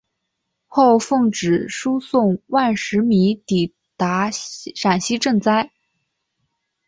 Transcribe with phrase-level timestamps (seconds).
[0.65, 5.69] 后奉旨输送万石米抵达陕西赈灾。